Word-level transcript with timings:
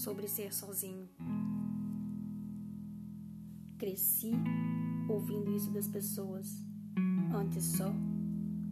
sobre 0.00 0.26
ser 0.26 0.52
sozinho. 0.54 1.06
Cresci 3.76 4.32
ouvindo 5.06 5.54
isso 5.54 5.70
das 5.70 5.86
pessoas, 5.86 6.64
antes 7.34 7.64
só 7.64 7.92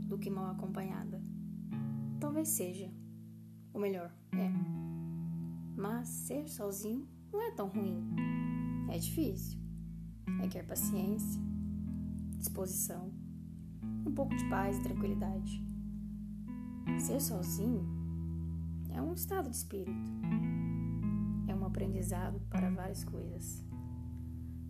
do 0.06 0.18
que 0.18 0.30
mal 0.30 0.52
acompanhada. 0.52 1.22
Talvez 2.18 2.48
seja 2.48 2.90
o 3.74 3.78
melhor, 3.78 4.10
é. 4.32 4.50
Mas 5.76 6.08
ser 6.08 6.48
sozinho 6.48 7.06
não 7.30 7.42
é 7.42 7.50
tão 7.50 7.68
ruim. 7.68 8.02
É 8.88 8.98
difícil. 8.98 9.58
Requer 10.40 10.66
paciência, 10.66 11.40
disposição, 12.38 13.12
um 14.06 14.14
pouco 14.14 14.34
de 14.34 14.48
paz 14.48 14.78
e 14.78 14.82
tranquilidade. 14.82 15.62
Ser 16.98 17.20
sozinho 17.20 17.86
é 18.90 19.02
um 19.02 19.12
estado 19.12 19.50
de 19.50 19.56
espírito. 19.56 20.08
É 21.48 21.54
um 21.54 21.64
aprendizado 21.64 22.38
para 22.50 22.70
várias 22.70 23.02
coisas. 23.04 23.64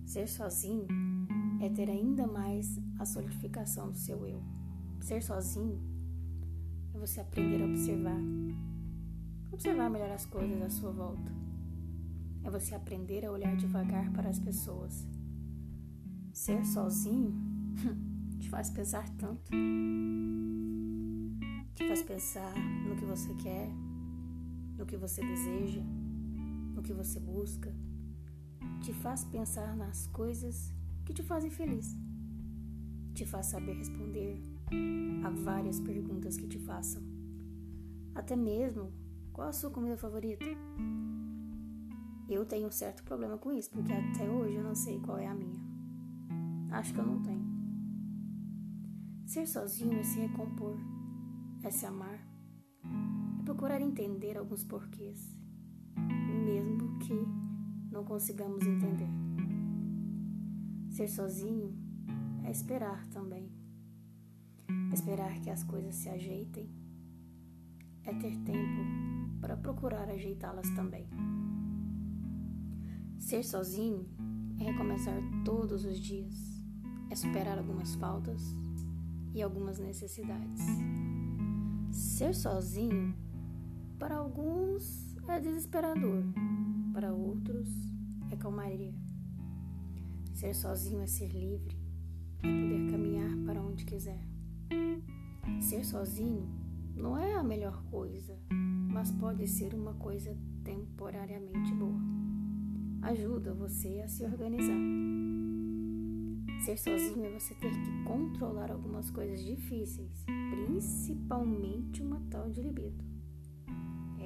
Ser 0.06 0.28
sozinho 0.28 0.86
é 1.60 1.68
ter 1.68 1.90
ainda 1.90 2.24
mais 2.26 2.78
a 2.98 3.04
solidificação 3.04 3.90
do 3.90 3.98
seu 3.98 4.24
eu. 4.24 4.40
Ser 5.00 5.20
sozinho 5.20 5.82
é 6.94 6.98
você 6.98 7.20
aprender 7.20 7.60
a 7.60 7.66
observar. 7.66 8.20
Observar 9.50 9.90
melhor 9.90 10.12
as 10.12 10.24
coisas 10.24 10.62
à 10.62 10.70
sua 10.70 10.92
volta. 10.92 11.32
É 12.44 12.50
você 12.50 12.76
aprender 12.76 13.26
a 13.26 13.32
olhar 13.32 13.56
devagar 13.56 14.12
para 14.12 14.28
as 14.28 14.38
pessoas. 14.38 15.04
Ser 16.32 16.64
sozinho 16.64 17.34
te 18.38 18.48
faz 18.48 18.70
pensar 18.70 19.08
tanto. 19.16 19.50
Te 21.74 21.88
faz 21.88 22.02
pensar 22.02 22.54
no 22.88 22.94
que 22.96 23.04
você 23.04 23.34
quer, 23.34 23.68
no 24.76 24.86
que 24.86 24.96
você 24.96 25.20
deseja, 25.20 25.82
no 26.78 26.82
que 26.82 26.92
você 26.92 27.18
busca. 27.18 27.74
Te 28.80 28.92
faz 28.92 29.24
pensar 29.24 29.76
nas 29.76 30.06
coisas 30.06 30.72
que 31.04 31.12
te 31.12 31.24
fazem 31.24 31.50
feliz. 31.50 31.96
Te 33.14 33.26
faz 33.26 33.46
saber 33.46 33.74
responder 33.74 34.40
a 35.24 35.30
várias 35.30 35.80
perguntas 35.80 36.36
que 36.36 36.46
te 36.46 36.58
façam. 36.60 37.02
Até 38.14 38.36
mesmo 38.36 38.92
qual 39.32 39.48
a 39.48 39.52
sua 39.52 39.70
comida 39.70 39.96
favorita? 39.96 40.44
Eu 42.28 42.46
tenho 42.46 42.68
um 42.68 42.70
certo 42.70 43.02
problema 43.02 43.36
com 43.38 43.52
isso, 43.52 43.70
porque 43.70 43.92
até 43.92 44.30
hoje 44.30 44.54
eu 44.54 44.62
não 44.62 44.74
sei 44.74 45.00
qual 45.00 45.18
é 45.18 45.26
a 45.26 45.34
minha. 45.34 45.60
Acho 46.70 46.94
que 46.94 47.00
eu 47.00 47.06
não 47.06 47.20
tenho. 47.22 47.48
Ser 49.26 49.46
sozinho 49.46 49.98
é 49.98 50.02
se 50.04 50.20
recompor, 50.20 50.76
é 51.64 51.70
se 51.70 51.86
amar, 51.86 52.20
é 53.40 53.42
procurar 53.42 53.80
entender 53.80 54.36
alguns 54.36 54.62
porquês, 54.62 55.36
que 56.98 57.14
não 57.90 58.04
consigamos 58.04 58.62
entender. 58.64 59.08
Ser 60.90 61.08
sozinho 61.08 61.74
é 62.44 62.50
esperar 62.50 63.06
também. 63.08 63.50
Esperar 64.92 65.40
que 65.40 65.50
as 65.50 65.62
coisas 65.62 65.94
se 65.94 66.08
ajeitem 66.08 66.68
é 68.04 68.12
ter 68.14 68.36
tempo 68.38 69.38
para 69.40 69.56
procurar 69.56 70.08
ajeitá-las 70.08 70.68
também. 70.70 71.06
Ser 73.18 73.44
sozinho 73.44 74.06
é 74.58 74.64
recomeçar 74.64 75.20
todos 75.44 75.84
os 75.84 76.00
dias, 76.00 76.34
é 77.10 77.14
superar 77.14 77.58
algumas 77.58 77.94
faltas 77.96 78.42
e 79.34 79.42
algumas 79.42 79.78
necessidades. 79.78 80.62
Ser 81.90 82.34
sozinho, 82.34 83.14
para 83.98 84.16
alguns, 84.16 85.16
é 85.28 85.38
desesperador, 85.38 86.24
para 86.98 87.14
outros, 87.14 87.68
é 88.28 88.34
calmaria. 88.34 88.92
Ser 90.34 90.52
sozinho 90.52 91.00
é 91.00 91.06
ser 91.06 91.28
livre, 91.28 91.76
é 92.42 92.48
poder 92.48 92.90
caminhar 92.90 93.30
para 93.46 93.62
onde 93.62 93.84
quiser. 93.84 94.20
Ser 95.60 95.84
sozinho 95.84 96.48
não 96.96 97.16
é 97.16 97.34
a 97.34 97.42
melhor 97.44 97.84
coisa, 97.84 98.36
mas 98.50 99.12
pode 99.12 99.46
ser 99.46 99.74
uma 99.74 99.94
coisa 99.94 100.36
temporariamente 100.64 101.72
boa. 101.72 102.00
Ajuda 103.02 103.54
você 103.54 104.00
a 104.00 104.08
se 104.08 104.24
organizar. 104.24 104.76
Ser 106.64 106.78
sozinho 106.78 107.26
é 107.26 107.38
você 107.38 107.54
ter 107.54 107.70
que 107.70 108.04
controlar 108.04 108.72
algumas 108.72 109.08
coisas 109.08 109.44
difíceis, 109.44 110.24
principalmente 110.50 112.02
uma 112.02 112.20
tal 112.28 112.50
de 112.50 112.60
libido. 112.60 113.17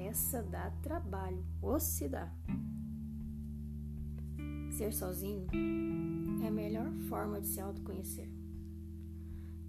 Essa 0.07 0.41
dá 0.43 0.71
trabalho, 0.81 1.43
ou 1.61 1.79
se 1.79 2.07
dá. 2.07 2.31
Ser 4.71 4.93
sozinho 4.93 5.47
é 6.43 6.47
a 6.47 6.51
melhor 6.51 6.91
forma 7.09 7.39
de 7.39 7.47
se 7.47 7.59
autoconhecer. 7.59 8.29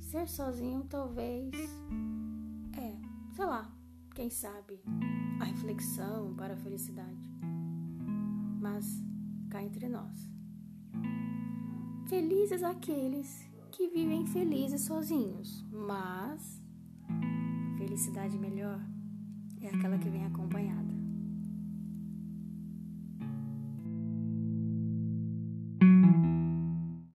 Ser 0.00 0.28
sozinho 0.28 0.84
talvez 0.84 1.52
sei 3.34 3.46
lá, 3.46 3.68
quem 4.14 4.30
sabe, 4.30 4.80
a 5.40 5.44
reflexão 5.44 6.34
para 6.36 6.54
a 6.54 6.56
felicidade. 6.56 7.28
Mas 8.60 8.86
cá 9.50 9.62
entre 9.62 9.88
nós. 9.88 10.30
Felizes 12.08 12.62
aqueles 12.62 13.50
que 13.72 13.88
vivem 13.88 14.24
felizes 14.26 14.82
sozinhos, 14.82 15.64
mas 15.72 16.62
felicidade 17.76 18.38
melhor 18.38 18.80
é 19.66 19.68
aquela 19.68 19.98
que 19.98 20.08
vem 20.08 20.26
acompanhada. 20.26 21.03